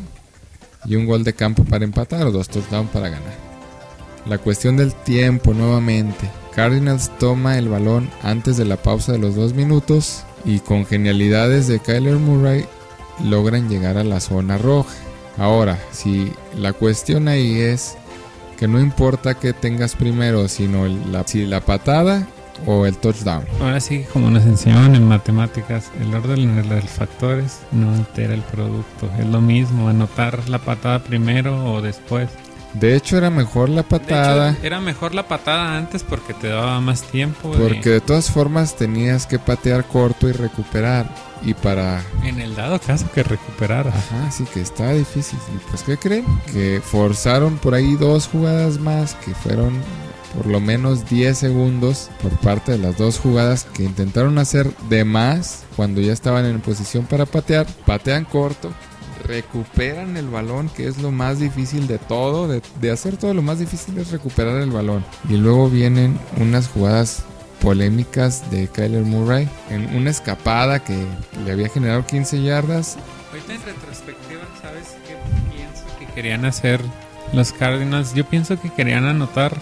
[0.86, 3.34] y un gol de campo para empatar o dos touchdowns para ganar.
[4.26, 6.30] La cuestión del tiempo nuevamente.
[6.54, 11.66] Cardinals toma el balón antes de la pausa de los dos minutos y con genialidades
[11.66, 12.66] de Kyler Murray
[13.22, 14.94] logran llegar a la zona roja.
[15.36, 17.96] Ahora, si la cuestión ahí es
[18.56, 22.28] que no importa que tengas primero, sino la, si la patada
[22.66, 23.44] o el touchdown.
[23.60, 28.42] Ahora sí, como nos enseñaban en matemáticas, el orden de los factores no altera el
[28.42, 29.10] producto.
[29.18, 32.28] Es lo mismo anotar la patada primero o después.
[32.74, 34.52] De hecho, era mejor la patada.
[34.52, 37.52] Hecho, era mejor la patada antes porque te daba más tiempo.
[37.52, 37.94] Porque de...
[37.94, 41.08] de todas formas tenías que patear corto y recuperar.
[41.42, 42.02] Y para.
[42.24, 43.90] En el dado caso que recuperara.
[43.90, 45.38] Ajá, sí que estaba difícil.
[45.54, 46.24] ¿Y pues qué creen?
[46.52, 49.80] Que forzaron por ahí dos jugadas más que fueron
[50.34, 55.04] por lo menos 10 segundos por parte de las dos jugadas que intentaron hacer de
[55.04, 57.66] más cuando ya estaban en posición para patear.
[57.86, 58.72] Patean corto,
[59.22, 63.42] recuperan el balón, que es lo más difícil de todo, de, de, hacer todo lo
[63.42, 65.04] más difícil es recuperar el balón.
[65.28, 67.24] Y luego vienen unas jugadas
[67.60, 71.06] polémicas de Kyler Murray en una escapada que
[71.44, 72.98] le había generado 15 yardas.
[73.30, 75.16] Ahorita en retrospectiva, ¿sabes qué
[75.56, 76.80] pienso que querían hacer
[77.32, 78.14] los Cardinals?
[78.14, 79.56] Yo pienso que querían anotar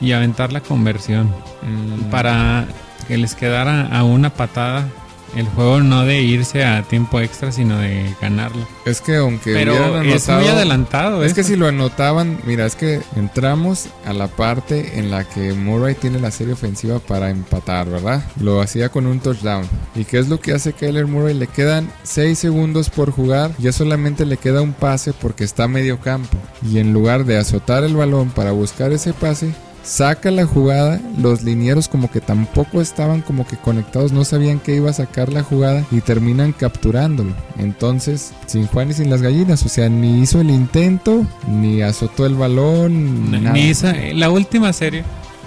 [0.00, 1.28] y aventar la conversión
[1.62, 2.10] mm.
[2.10, 2.66] para
[3.06, 4.88] que les quedara a una patada
[5.36, 8.66] el juego no de irse a tiempo extra, sino de ganarlo.
[8.84, 11.22] Es que aunque Pero hubieran es muy adelantado.
[11.22, 11.36] Es eso.
[11.36, 15.94] que si lo anotaban, mira, es que entramos a la parte en la que Murray
[15.94, 18.22] tiene la serie ofensiva para empatar, ¿verdad?
[18.40, 19.66] Lo hacía con un touchdown.
[19.94, 21.34] ¿Y qué es lo que hace Kyler Murray?
[21.34, 25.68] Le quedan 6 segundos por jugar, ya solamente le queda un pase porque está a
[25.68, 26.36] medio campo.
[26.70, 29.52] Y en lugar de azotar el balón para buscar ese pase,
[29.84, 34.74] saca la jugada, los linieros como que tampoco estaban como que conectados, no sabían que
[34.74, 37.34] iba a sacar la jugada y terminan capturándolo.
[37.58, 42.26] Entonces, sin Juan y sin las gallinas, o sea, ni hizo el intento, ni azotó
[42.26, 45.04] el balón, ni, ni esa, la última serie.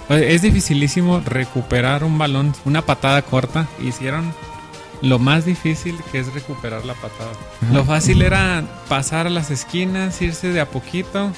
[0.08, 3.68] Es dificilísimo recuperar un balón, una patada corta.
[3.84, 4.32] Hicieron
[5.02, 7.30] lo más difícil que es recuperar la patada.
[7.62, 7.74] Ajá.
[7.74, 11.30] Lo fácil era pasar a las esquinas, irse de a poquito,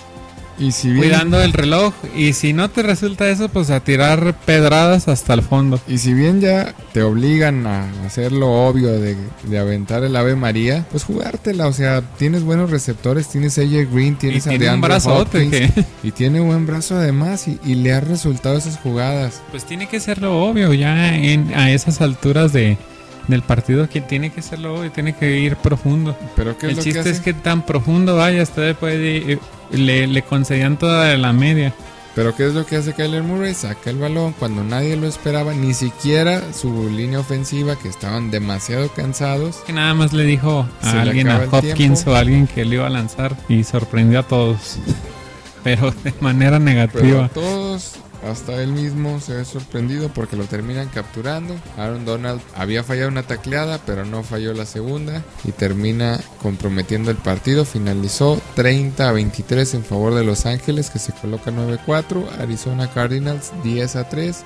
[0.61, 1.95] y si bien, cuidando el reloj.
[2.15, 5.81] Y si no te resulta eso, pues a tirar pedradas hasta el fondo.
[5.89, 10.37] Y si bien ya te obligan a hacer lo obvio de, de aventar el Ave
[10.37, 11.67] María, pues jugártela.
[11.67, 15.87] O sea, tienes buenos receptores, tienes AJ Green, tienes y a tiene un brazote Hopkins,
[16.03, 19.41] y tiene buen brazo además y, y, le ha resultado esas jugadas.
[19.51, 22.77] Pues tiene que ser lo obvio ya en, a esas alturas de
[23.31, 26.17] del partido que tiene que ser lo obvio, tiene que ir profundo.
[26.37, 29.39] Pero ¿qué es el lo chiste que es que tan profundo vaya, usted puede
[29.73, 31.75] le, le concedían toda la media.
[32.15, 33.55] Pero ¿qué es lo que hace Kyler Murray?
[33.55, 38.89] Saca el balón cuando nadie lo esperaba, ni siquiera su línea ofensiva, que estaban demasiado
[38.89, 39.59] cansados.
[39.59, 42.77] Que nada más le dijo a Se alguien, a Hopkins o a alguien que le
[42.77, 44.79] iba a lanzar y sorprendió a todos.
[45.63, 47.29] Pero de manera negativa.
[47.33, 47.95] Pero todos,
[48.29, 51.55] hasta él mismo se ve sorprendido porque lo terminan capturando.
[51.77, 57.17] Aaron Donald había fallado una tacleada, pero no falló la segunda y termina comprometiendo el
[57.17, 57.65] partido.
[57.65, 62.25] Finalizó 30 a 23 en favor de Los Ángeles, que se coloca 9-4.
[62.41, 64.45] Arizona Cardinals 10 a 3.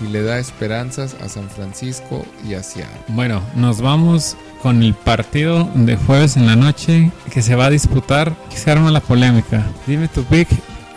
[0.00, 3.00] y le da esperanzas a San Francisco y a Seattle.
[3.08, 7.70] Bueno, nos vamos con el partido de jueves en la noche que se va a
[7.70, 8.36] disputar.
[8.48, 9.66] Que se arma la polémica.
[9.88, 10.48] Dime tu pick.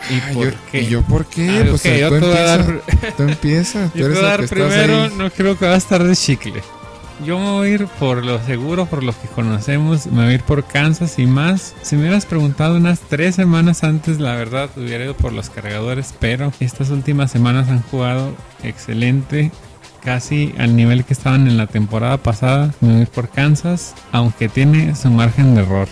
[0.09, 0.81] ¿Y Ah, por yo, qué?
[0.81, 1.49] ¿Y yo por qué?
[1.49, 4.21] Ah, pues yo tú, te voy a empieza, dar- tú empieza, tú Yo eres te
[4.21, 6.61] voy a el dar que estás primero, no creo que va a estar de chicle.
[7.25, 10.33] Yo me voy a ir por lo seguro, por lo que conocemos, me voy a
[10.33, 11.75] ir por Kansas y más.
[11.83, 16.15] Si me hubieras preguntado unas tres semanas antes, la verdad hubiera ido por los cargadores,
[16.19, 18.33] pero estas últimas semanas han jugado
[18.63, 19.51] excelente,
[20.03, 22.73] casi al nivel que estaban en la temporada pasada.
[22.81, 25.87] Me voy a ir por Kansas, aunque tiene su margen de error.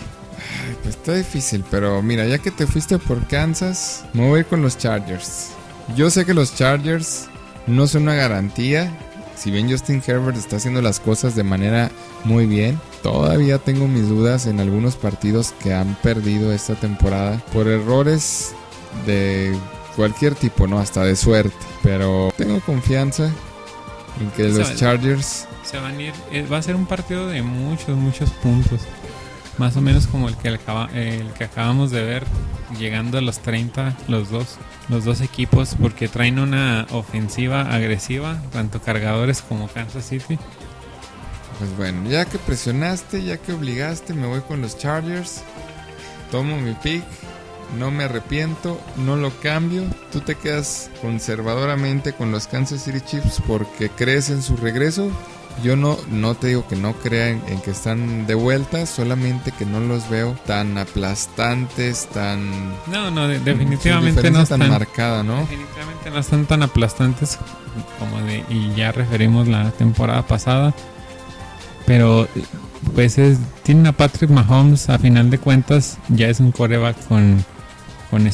[0.82, 4.46] Pues está difícil, pero mira, ya que te fuiste por Kansas, me voy a ir
[4.46, 5.48] con los Chargers.
[5.96, 7.28] Yo sé que los Chargers
[7.66, 8.96] no son una garantía.
[9.36, 11.90] Si bien Justin Herbert está haciendo las cosas de manera
[12.24, 17.66] muy bien, todavía tengo mis dudas en algunos partidos que han perdido esta temporada por
[17.66, 18.54] errores
[19.06, 19.56] de
[19.96, 20.78] cualquier tipo, ¿no?
[20.78, 21.54] Hasta de suerte.
[21.82, 23.30] Pero tengo confianza
[24.20, 24.76] en que los.
[24.76, 28.80] Chargers Se van a ir, eh, va a ser un partido de muchos, muchos puntos.
[29.60, 32.24] Más o menos como el que, el que acabamos de ver,
[32.78, 34.56] llegando a los 30, los dos,
[34.88, 40.38] los dos equipos, porque traen una ofensiva agresiva, tanto cargadores como Kansas City.
[41.58, 45.42] Pues bueno, ya que presionaste, ya que obligaste, me voy con los Chargers.
[46.30, 47.04] Tomo mi pick,
[47.78, 49.82] no me arrepiento, no lo cambio.
[50.10, 55.10] Tú te quedas conservadoramente con los Kansas City Chiefs porque crees en su regreso.
[55.62, 59.52] Yo no, no te digo que no crea en, en que están de vuelta, solamente
[59.52, 62.70] que no los veo tan aplastantes, tan...
[62.86, 65.36] No, no, de- definitivamente no tan están, marcada, ¿no?
[65.40, 67.38] definitivamente no están tan aplastantes
[67.98, 70.72] como de, y ya referimos la temporada pasada.
[71.86, 72.26] Pero
[72.94, 77.44] pues es, tienen a Patrick Mahomes, a final de cuentas, ya es un coreback con,
[78.10, 78.28] con,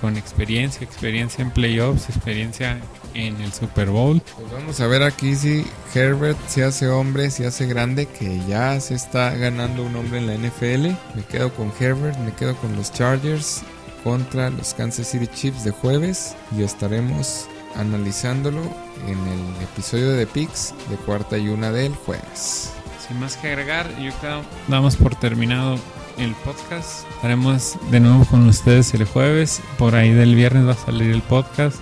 [0.00, 2.78] con experiencia, experiencia en playoffs, experiencia
[3.14, 4.20] en el Super Bowl.
[4.20, 5.64] Pues vamos a ver aquí si
[5.94, 10.26] Herbert se hace hombre, se hace grande, que ya se está ganando un hombre en
[10.26, 10.88] la NFL.
[11.14, 13.62] Me quedo con Herbert, me quedo con los Chargers
[14.02, 17.46] contra los Kansas City Chiefs de jueves y estaremos
[17.76, 18.60] analizándolo
[19.06, 22.72] en el episodio de Pix de cuarta y una del jueves.
[23.06, 25.78] Sin más que agregar, yo creo damos por terminado
[26.18, 27.08] el podcast.
[27.14, 29.60] Estaremos de nuevo con ustedes el jueves.
[29.78, 31.78] Por ahí del viernes va a salir el podcast.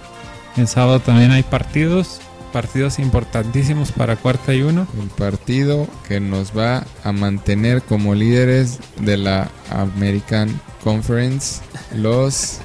[0.57, 2.21] El sábado también hay partidos.
[2.53, 4.87] Partidos importantísimos para cuarta y uno.
[5.01, 11.61] El partido que nos va a mantener como líderes de la American Conference,
[11.95, 12.59] los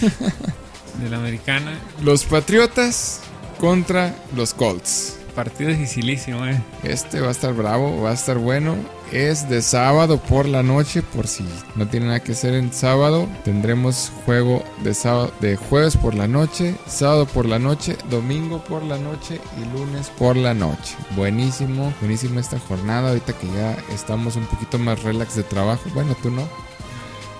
[1.02, 1.78] de la americana.
[2.02, 3.20] Los Patriotas
[3.60, 5.18] contra los Colts.
[5.34, 6.60] Partido dificilísimo, eh.
[6.84, 8.76] Este va a estar bravo, va a estar bueno.
[9.12, 11.44] Es de sábado por la noche, por si
[11.76, 13.28] no tiene nada que hacer en sábado.
[13.44, 18.82] Tendremos juego de sábado, de jueves por la noche, sábado por la noche, domingo por
[18.82, 20.96] la noche y lunes por la noche.
[21.14, 23.10] Buenísimo, buenísimo esta jornada.
[23.10, 25.82] Ahorita que ya estamos un poquito más relax de trabajo.
[25.94, 26.48] Bueno, tú no,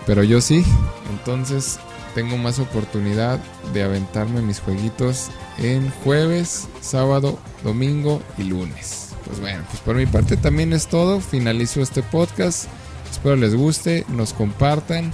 [0.07, 0.65] pero yo sí.
[1.11, 1.81] Entonces
[2.15, 3.41] tengo más oportunidad
[3.73, 9.04] de aventarme mis jueguitos en jueves, sábado, domingo y lunes.
[9.27, 11.21] Pues bueno, pues por mi parte también es todo.
[11.21, 12.67] Finalizo este podcast.
[13.11, 15.13] Espero les guste, nos compartan,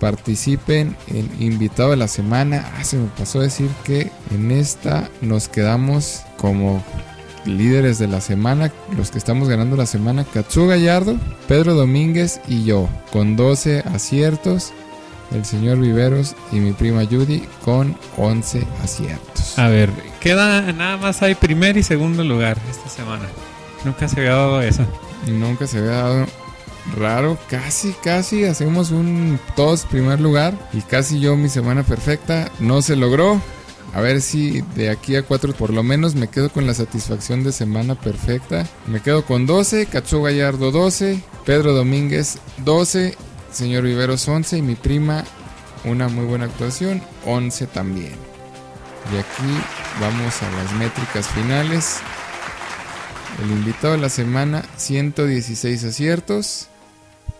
[0.00, 2.72] participen en invitado de la semana.
[2.76, 6.82] Ah, se me pasó a decir que en esta nos quedamos como
[7.46, 12.64] líderes de la semana, los que estamos ganando la semana, Katsu Gallardo, Pedro Domínguez y
[12.64, 14.72] yo, con 12 aciertos
[15.32, 19.58] el señor Viveros y mi prima Judy con 11 aciertos.
[19.58, 23.26] A ver, queda nada más hay primer y segundo lugar esta semana.
[23.84, 24.84] Nunca se había dado eso.
[25.26, 26.26] Nunca se había dado
[26.96, 32.82] raro, casi, casi hacemos un todos primer lugar y casi yo mi semana perfecta no
[32.82, 33.40] se logró.
[33.94, 37.44] A ver si de aquí a cuatro por lo menos me quedo con la satisfacción
[37.44, 38.66] de semana perfecta.
[38.86, 43.16] Me quedo con 12, Katsu Gallardo 12, Pedro Domínguez 12,
[43.56, 45.24] señor Viveros 11 y mi prima
[45.84, 48.12] una muy buena actuación 11 también.
[49.12, 49.50] Y aquí
[49.98, 52.00] vamos a las métricas finales.
[53.42, 56.66] El invitado de la semana 116 aciertos.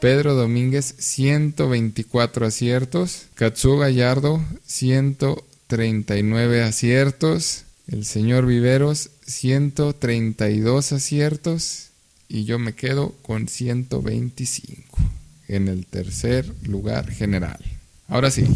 [0.01, 3.27] Pedro Domínguez 124 aciertos.
[3.35, 7.64] Katsu Gallardo 139 aciertos.
[7.89, 11.89] El señor Viveros 132 aciertos.
[12.27, 15.16] Y yo me quedo con 125
[15.49, 17.59] en el tercer lugar general.
[18.09, 18.47] Ahora sí,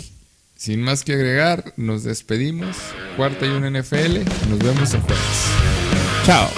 [0.57, 2.77] sin más que agregar, nos despedimos.
[3.17, 4.19] Cuarta y una NFL.
[4.51, 5.47] Nos vemos el jueves.
[6.25, 6.51] Chao.